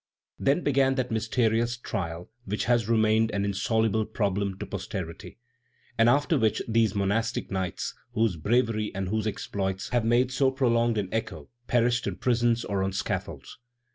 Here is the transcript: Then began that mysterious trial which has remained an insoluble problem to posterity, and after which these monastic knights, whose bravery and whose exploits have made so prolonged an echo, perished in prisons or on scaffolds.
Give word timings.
Then 0.39 0.61
began 0.61 0.95
that 0.95 1.11
mysterious 1.11 1.77
trial 1.77 2.31
which 2.45 2.65
has 2.65 2.89
remained 2.89 3.29
an 3.29 3.45
insoluble 3.45 4.03
problem 4.07 4.57
to 4.57 4.65
posterity, 4.65 5.37
and 5.95 6.09
after 6.09 6.39
which 6.39 6.59
these 6.67 6.95
monastic 6.95 7.51
knights, 7.51 7.93
whose 8.13 8.35
bravery 8.35 8.91
and 8.95 9.09
whose 9.09 9.27
exploits 9.27 9.89
have 9.89 10.03
made 10.03 10.31
so 10.31 10.49
prolonged 10.49 10.97
an 10.97 11.09
echo, 11.11 11.49
perished 11.67 12.07
in 12.07 12.15
prisons 12.15 12.65
or 12.65 12.81
on 12.81 12.93
scaffolds. 12.93 13.59